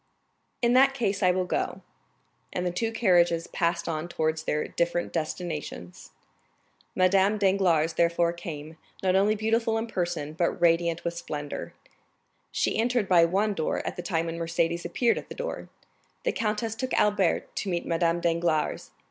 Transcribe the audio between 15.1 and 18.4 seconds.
at the door. The countess took Albert to meet Madame